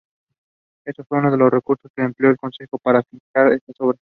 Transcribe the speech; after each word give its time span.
Ese 0.83 1.03
fue 1.03 1.19
uno 1.19 1.29
de 1.29 1.37
los 1.37 1.51
recursos 1.51 1.91
que 1.95 2.01
empleó 2.01 2.31
el 2.31 2.37
concejo 2.37 2.79
para 2.79 3.03
financiar 3.03 3.53
estas 3.53 3.75
obras. 3.79 4.01